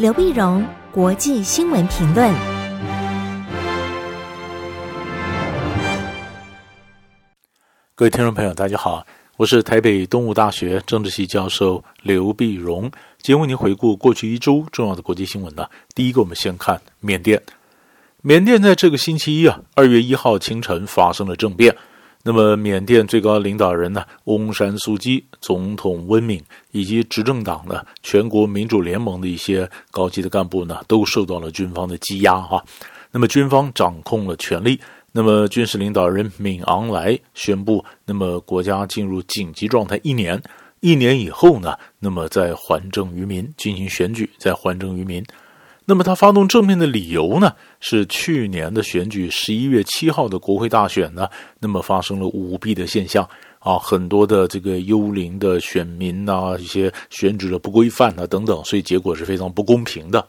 [0.00, 2.34] 刘碧荣，国际新闻评论。
[7.94, 12.84] 各位听众朋友，大家好，我是台北东吴大学政治系教授刘碧荣。
[13.20, 15.66] 今天为您回顾过去一周重要的国际新闻呢。
[15.94, 17.42] 第一个，我们先看缅甸。
[18.22, 21.76] 缅甸在这个星期一啊，二月一号清晨发生了政变。
[22.22, 32.62] 那么，缅甸最高领导人呢，翁山苏姬、总统温敏以及执政党的全国民主联盟的一些高级的干部呢，都受到了军方的羁押哈。
[33.10, 34.78] 那么，军方掌控了权力。
[35.12, 40.40] 那么，军事领导人敏昂莱宣布，那么国家进入紧急状态一年。
[40.80, 45.24] 一年以后呢，那么再还政于民，进行选举，再还政于民。
[45.90, 60.24] 那么他发动政变的理由呢，是去年的选举，十一月七号的国会大选呢，那么发生了舞弊的现象啊，很多的这个幽灵的选民呐，一些选举的不规范啊等等，所以结果是非常不公平的。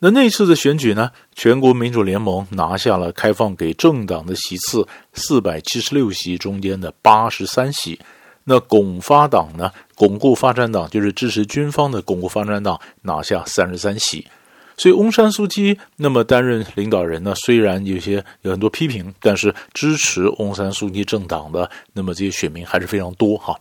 [0.00, 7.96] 那那次的选举呢，全国民主联盟拿下了开放给政党的席次四百七十六席中间的八十三席，
[8.42, 14.26] 那巩发党呢，巩固发展党就是支持军方的巩固发展党拿下三十三席。
[14.80, 23.54] 所以翁山苏姬那么担任领导人呢，虽然有些有很多批评，但是支持翁山苏姬政党的那么这些选民还是非常多哈。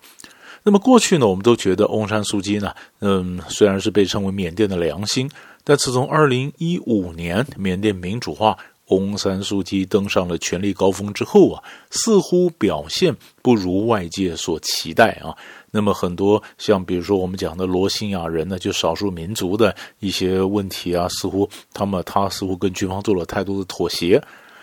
[0.63, 5.29] 那么过去呢，我们都觉得翁山苏姬呢，嗯，虽然是被称为缅甸的良心，
[5.65, 15.35] 但自从二零一五年缅甸民主化，翁山苏姬登上了权力高峰之后啊，似乎表现不如外界所期待啊。
[15.71, 24.21] 那么很多像比如说我们讲的罗兴亚人呢，就少数民族的一些问题啊，似乎他们他似乎跟军方做了太多的妥协。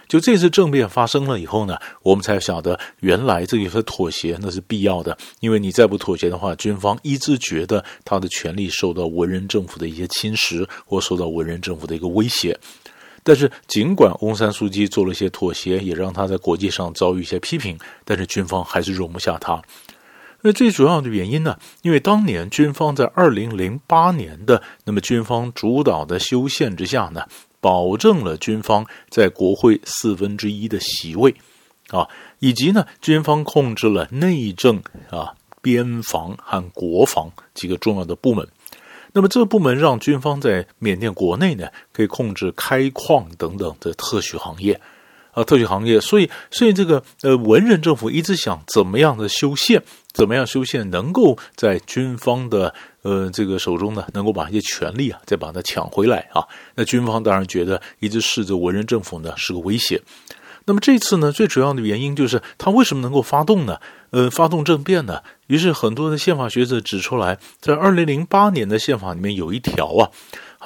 [0.09, 12.57] 就这次政变发生了以后呢，我们才晓得原来这些妥协那是必要的，因为你再不妥协的话，军方一直觉得他的权力受到文人政府的一些侵蚀，或受到文人政府的一个威胁。
[13.25, 19.61] 但是尽管翁山苏姬做了一些妥协，也让他在国际上遭遇一些批评，但是军方还是容不下他。
[20.43, 21.59] 那最主要的原因呢？
[21.83, 27.23] 因为当年军方在二零零八年的那么军方主导的修宪之下呢，
[27.61, 31.35] 保证了军方在国会四分之一的席位，
[31.89, 32.07] 啊，
[32.39, 34.81] 以及呢军方控制了内政
[35.11, 38.47] 啊、边防和国防几个重要的部门。
[39.13, 44.81] 那么这个部门让军方在缅甸国内呢可以控制开矿等等的特许行业。
[45.33, 49.83] 啊，特许行业，所以，所以这个呃，文人政府一直想怎么样的修宪，
[50.17, 52.73] 怎么样修宪能够在军方的
[53.03, 56.43] 呃这个手中呢，能够把一些权力啊再把它抢回来啊。
[56.75, 60.01] 那军方当然觉得一直视着文人政府呢是个威胁。
[60.65, 63.79] 那么这次呢，最主要的原因就是他为什么能够发动呢？
[64.11, 65.23] 呃，发动政变呢？
[65.49, 70.11] 于是很多的宪法学者指出来，在二零零八年的宪法里面有一条啊。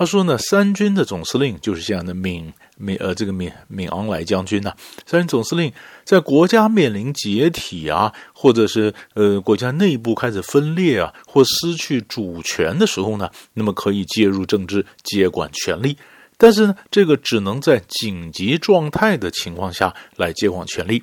[0.00, 4.72] 他说呢，三军的总司令就是这样的敏敏呃，这个敏敏昂莱将军呢、
[5.04, 5.70] 三军总司令
[6.04, 15.98] 在国家面临解体啊，或者是呃国家内部开始分裂啊，或失去主权的时候呢，那么可以介入政治，接管权力。
[16.38, 21.02] 但是呢，这个只能在紧急状态的情况下来接管权力，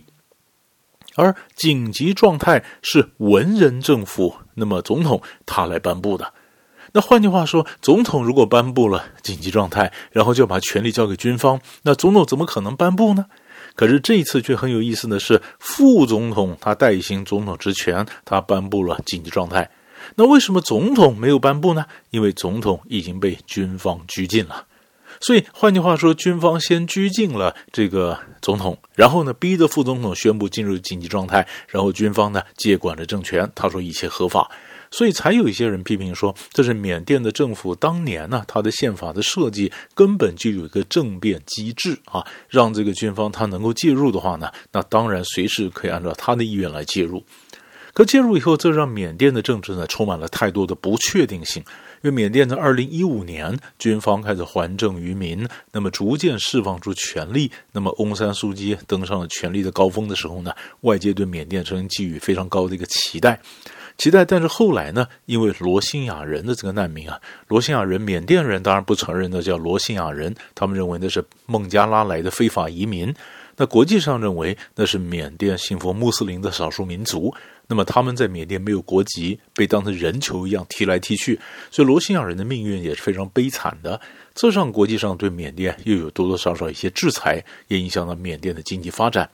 [1.13, 6.33] 而紧急状态是文人政府，那么总统他来颁布的。
[6.97, 13.27] 那换句话说，总统如果颁布了紧急状态，然后就把权力交给军方，那总统怎么可能颁布呢？
[13.75, 19.69] 可是这一次却很有意思的是，副总统他代行总统职权，他颁布了紧急状态。
[20.15, 21.85] 那为什么总统没有颁布呢？
[22.09, 24.65] 因为总统已经被军方拘禁了。
[25.19, 33.51] 所以换句话说，军方先拘禁了这个总统，然后呢，逼着副总统宣布进入紧急状态，然后军方呢接管了政权。
[33.53, 34.49] 他说一切合法。
[34.91, 47.23] 所以才有一些人批评说，这是缅甸的政府当年呢，他的宪法的设计根本就有一个政变机制啊，让这个军方他能够介入的话呢，那当然随时可以按照他的意愿来介入。
[47.93, 51.63] 可介入以后，这让缅甸的政治呢充满了太多的不确定性。
[52.03, 63.39] 因为缅甸在二零一五年军方开始还政于民，那么逐渐释放出权力，那么翁山苏姬登上了权力的高峰的时候呢，外界对缅甸曾经寄予非常高的一个期待。
[63.97, 65.07] 期待，但是后来呢？
[65.25, 73.13] 因为罗兴亚人的这个难民啊，罗兴亚人，缅甸人当然不承认那叫罗兴亚人，他们认为那是孟加拉来的非法移民。
[73.59, 77.33] 那国际上认为那是缅甸信奉穆斯林的少数民族。
[77.67, 83.99] 那么他们在缅甸没有国籍，被当成人球一样踢来踢去，所以罗兴亚人的命运也是非常悲惨的。
[84.33, 89.29] 这让国际上对缅甸又有多多少少一些制裁，也影响了缅甸的经济发展。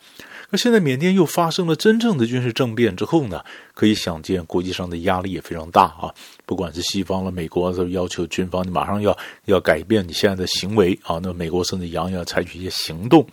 [0.50, 3.44] 那现在缅甸又发生了真正的军事政变之后呢，
[3.74, 6.14] 可以想见国际上的压力也非常大啊！
[6.46, 11.20] 不管是西方了，美国都要求军方你马上要要改变你现在的行为啊！
[11.24, 13.26] 那美国甚至扬言要采取一些行动。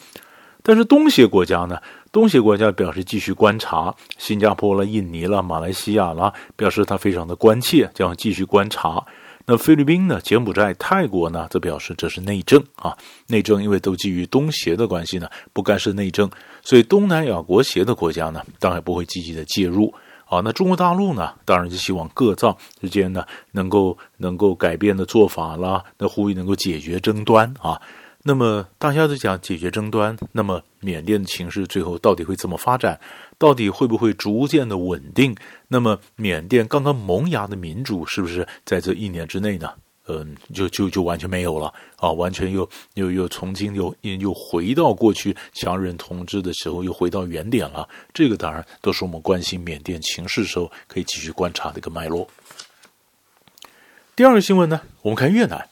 [0.63, 1.79] 但是东协国家呢，
[2.13, 9.01] 东协国家表示继续观察，新加坡了、印尼了、马来西亚了，表示他非常的关切，将继续观察。
[9.47, 12.97] 那菲律宾呢、柬埔寨、泰国呢，则表示这是内政啊，
[13.29, 16.29] 内政，因为都基于东协的关系呢，不干涉内政，
[16.63, 19.93] 所以东南亚国协的国家呢，当然不会积极的介入
[20.27, 20.41] 啊。
[20.45, 27.81] 那中国大陆呢，当然就希望各藏之间呢，能够能够改变的做法啦，那呼吁能够解决争端啊。
[28.23, 33.01] 那么大家都讲解决争端，那么缅甸的情势最后到底会怎么发展？
[33.39, 35.35] 到底会不会逐渐的稳定？
[35.69, 39.73] 那么缅甸刚刚萌芽的民主是不是在这一年之内呢？
[40.07, 47.89] 嗯，就就就完全没有了啊，完全又又又重新又又回到过去强人统治的时候，又回到原点了。
[48.13, 52.29] 这个当然都是我们关心缅甸情势时候可以继续观察的一个脉络。
[54.15, 55.67] 第二个新闻呢，我们看越南。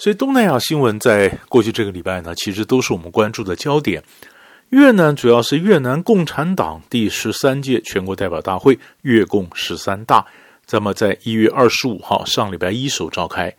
[0.00, 4.02] 所以东南亚新闻在过去这个礼拜呢，其实都是我们关注的焦点。
[4.70, 10.24] 越南主要是越南共产党第十三届全国代表大会越共十三大，
[10.70, 13.54] 那么在一月二十五号上礼拜一手召开。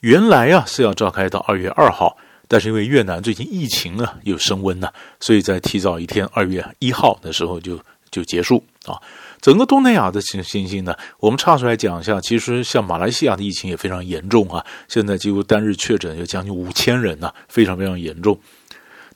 [0.00, 2.16] 原来啊是要召开到二月二号，
[2.48, 4.88] 但是因为越南最近疫情呢又升温呢，
[5.20, 7.78] 所以在提早一天二月一号的时候就
[8.12, 8.94] 就结束啊。
[9.40, 12.20] 整个东南亚的情形呢，我们差出来讲一下。
[12.20, 18.38] 其实像马来西亚的疫情也非常严重啊，现在几乎单日确诊有将近五千人呢，非常非常严重。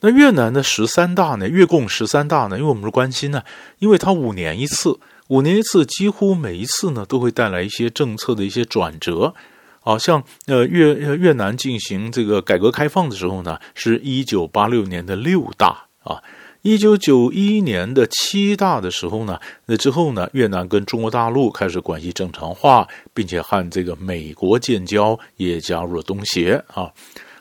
[0.01, 3.45] 那越南的十三大呢，越共十三大呢，因为我们是关心呢，
[3.79, 4.99] 因为它五年一次，
[5.29, 9.33] 五年一次，几乎每一次呢都会带来一些政策的一些转折。
[9.81, 16.21] 好像呃越越南进行这个改革开放的时候呢，是一九八六年的六大啊。
[16.67, 26.91] 一九九一年的七大的时候呢，那之后呢，越南跟中国大陆开始关系正常化，并且和这个美国建交，也加入了东协啊。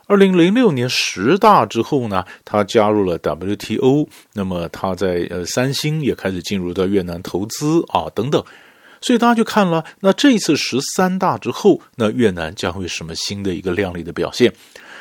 [0.05, 8.45] 二零零六年十大之后呢，他加入了 WTO，那么他在呃三星也开始进入到越南投资啊等等，
[9.01, 14.53] 所以大家就看了，那这一次十三大之后，那越南将会什么新的一个亮丽的表现？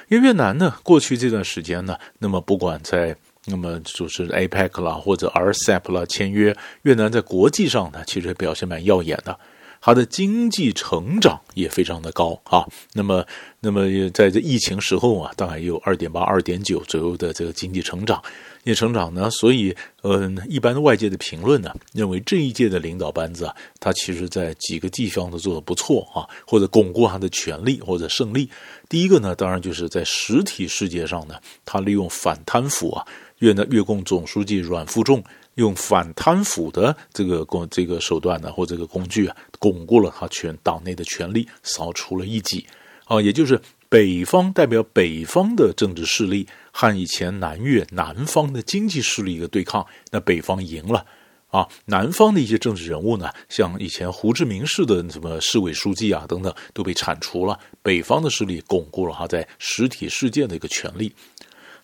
[0.08, 3.14] 因为越南呢，过去这段时间呢，那么不管在
[3.46, 9.38] 那么就是 APEC 啦，或者 RCEP 啦签约，越南在国际上呢，其实表现蛮耀眼的，
[9.80, 12.66] 它的经济成长也非常的高啊。
[12.94, 13.24] 那么，
[13.60, 13.82] 那么
[14.14, 18.22] 在这疫情时候啊，大概有二点八、二点九左右的这个经济成长，
[18.64, 28.48] 经济成长呢，所以嗯，一般外界的评论呢，认为这一届的领导班子啊，他其实在几个地方都做得不错啊，或者巩固他的权力或者胜利。
[28.88, 31.34] 第一个呢，当然就是在实体世界上呢，
[31.66, 33.04] 他利用反贪腐啊。
[33.38, 35.22] 越南越共总书记阮富仲
[35.54, 42.66] 用反贪腐的这个工这个手段呢，或这个工具啊，巩固了他全党内的权力，扫除了异己。
[43.04, 51.04] 啊，也就是北方代表北方的政治势力和以前南越南方的经济势力一个对抗，那北方赢了。
[51.48, 61.12] 啊，南方的一些政治人物呢，像以前胡志明市的什么市委书记啊等等都被铲除了，北方的势力巩固了他在实体世界的一个权力。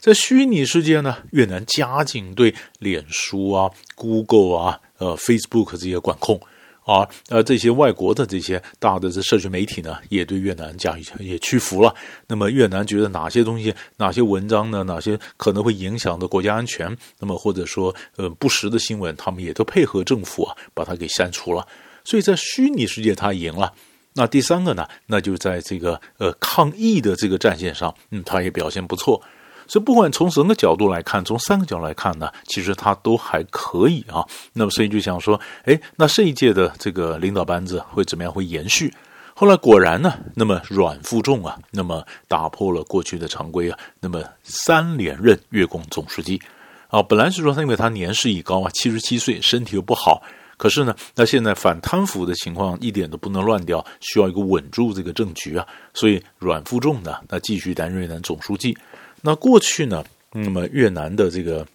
[0.00, 6.41] 在虚拟世界呢，越南加紧对脸书啊、Google 啊、呃 Facebook 这些管控
[6.87, 11.94] 啊，呃这些外国的这些大的这社群媒体呢，也对越南加以也屈服了。
[12.26, 21.69] 那么越南觉得哪些东西、哪些文章呢，哪些可能会影响到国家安全，那么或者说呃不实的新闻，他们也都配合政府啊，把它给删除了。
[22.05, 23.70] 所以在虚拟世界，他赢了。
[24.15, 29.22] 那第三个呢，那就在这个呃抗疫的这个战线上，嗯，他也表现不错。
[29.70, 34.27] 所以不管从什么角度来看，从三个角度来看呢，其实他都还可以啊。
[34.53, 38.32] 那么所以就想说，哎，那这一届的这个领导班子会怎么样？
[38.32, 38.93] 会延续？
[39.32, 46.43] 后来果然呢，那么阮富仲啊，那么打破了过去的常规啊，那么三连任越共总书记
[46.89, 47.00] 啊。
[47.00, 50.20] 本来是说他因为他年事已高啊，七十七岁，身体又不好，
[50.56, 55.65] 可是呢，那现在反贪腐的情况一点都不能乱掉，需要一个稳住这个政局啊。
[55.94, 58.77] 所以阮富仲呢，那继续担任越南总书记。
[59.22, 61.67] 那过去呢，那么越南的这个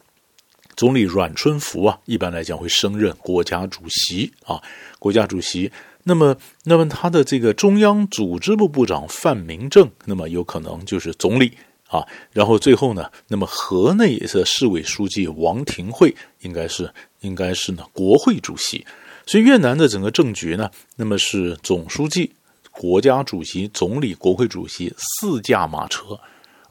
[0.76, 4.62] 总理阮春福啊，一般来讲会升任国家主席啊，
[5.00, 5.72] 国家主席。
[6.08, 12.06] 那么，那么他的这个中央组织部部长范明正，那么有可能就是总理啊。
[12.32, 18.86] 然后最后呢，那么河内的市委书记王廷惠应该是应该是呢国会主席。
[19.26, 22.32] 所以越南的整个政局呢，那么是总书记、
[22.70, 26.20] 国家主席、总理、国会主席四驾马车，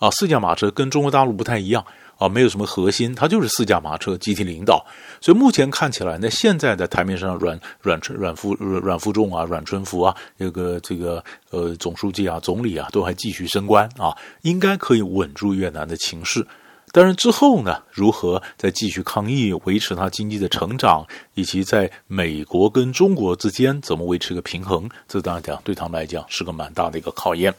[0.05, 1.85] 啊，四驾马车跟中国大陆不太一样。
[2.17, 4.87] 啊，没有什么核心，它就是四驾马车集体领导。
[5.21, 16.47] 所以目前看起来，那现在的台面上阮阮春阮富阮富仲啊、阮春福啊，这个这个呃总书记啊、总理啊，都还继续升官啊，应该可以稳住越南的情势。
[16.93, 27.53] 但是之后呢，如何再继续抗疫、维持它经济的成长，以及在美国跟中国之间怎么维持个平衡，这当然讲对他们来讲是个蛮大的一个考验。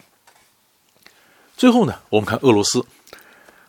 [1.58, 2.86] 最后呢，我们看俄罗斯。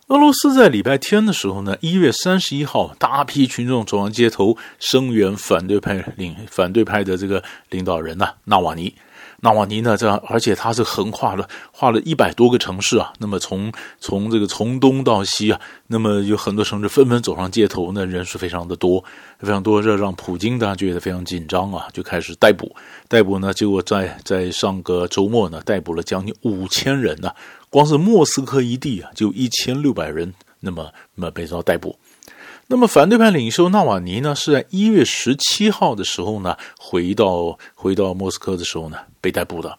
[0.07, 8.93] 俄罗斯在礼拜天的时候呢，一月三十一号，大批群众走上街头声援反对派领反对派的这个领导人呢，纳瓦尼。
[9.41, 13.13] 纳瓦尼呢，这而且他是横跨了跨了一百多个城市啊。
[13.19, 19.03] 那么从从这个从东到西啊，那么有很多城市纷纷走上街头，那人数非常的多，
[19.39, 22.75] 非常多，这让普京大家觉得非常紧张啊，就开始逮捕
[23.07, 23.53] 逮捕呢。
[23.53, 27.31] 结果在在上个周末呢，逮捕了将近五千人呢。
[27.69, 31.99] 光是莫斯科一地啊，就一千六百人，那么那么被遭逮捕。
[32.69, 39.77] 那么反对派领袖纳瓦尼呢，是在一月十七号的时候呢，回到回到莫斯科的时候呢，被逮捕的。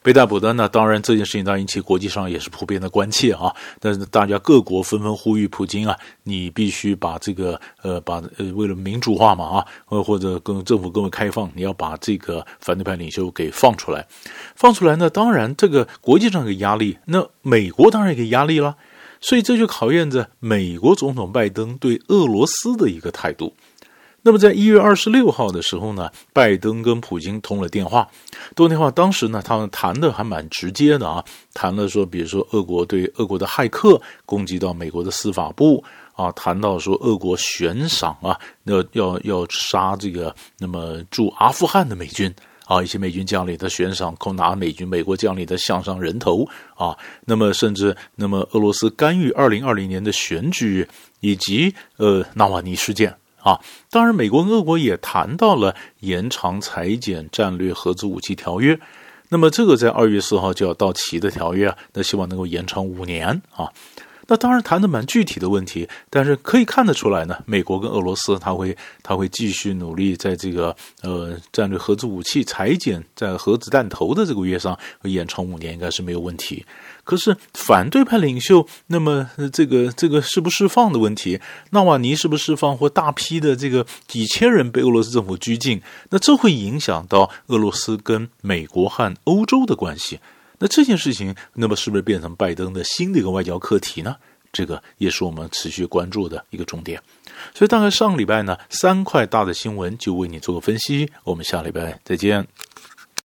[0.00, 3.52] 被逮捕的呢，当然这件事情当然引起国际上也是普遍的关切啊。
[3.80, 14.06] 但是大家各国纷纷呼吁普京啊，你必须把这个呃把呃为了民主化嘛啊，或或者跟政府更为开放，你要把这个反对派领袖给放出来。
[14.54, 18.76] 放出来呢，当然这个国际上的压力，那美国当然也给压力了。
[19.20, 23.52] 所以这就考验着美国总统拜登对俄罗斯的一个态度。
[24.22, 28.06] 那么，在一月二十六号的时候呢，拜登跟普京通了电话。
[28.54, 35.82] 通电话，当时呢，他们谈的还蛮直接的啊，谈了说，比如说，俄国对俄国的骇客攻击到美国的司法部
[36.14, 42.34] 啊，谈到说，俄国悬赏啊，要要要杀这个那么驻阿富汗的美军
[42.68, 46.46] 啊，一些美军将领的悬赏，扣拿美军美国将领的项上人头
[46.76, 46.94] 啊。
[47.24, 50.86] 那么，甚至那么俄罗斯干预二零二零年的选举，
[51.20, 53.16] 以及呃纳瓦尼事件。
[53.40, 53.58] 啊，
[53.88, 58.78] 当然，美国俄国也谈到了延长裁减战略核子武器条约，
[59.30, 63.72] 那么这个在二月四号就要到期的条约啊，那希望能够延长五年啊。
[64.28, 76.64] 那当然谈的蛮具体的问题，但是可以看得出来呢，美国跟俄罗斯他会他会继续努力在这个呃战略核子武器裁减在核子弹头的这个约上会延长五年，应该是没有问题。
[77.04, 85.80] 可是反对派领袖，那么这个这个释不释放的问题，纳瓦尼是不释放，或大批的这个几千人被俄罗斯政府拘禁，
[86.10, 90.20] 那这会影响到俄罗斯跟美国和欧洲的关系。
[90.58, 94.16] 那这件事情，那么是不是变成拜登的新的一个外交课题呢？
[94.50, 97.00] 这个也是我们持续关注的一个重点。
[97.54, 101.10] 所以，大概上礼拜呢，三块大的新闻就为你做个分析。
[101.24, 102.46] 我们下礼拜再见。